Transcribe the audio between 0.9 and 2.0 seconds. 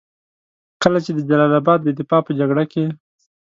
چې د جلال اباد د